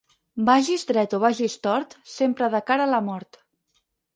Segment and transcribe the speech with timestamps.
[0.45, 3.43] Vagis dret o vagis tort, sempre de cara a la mort.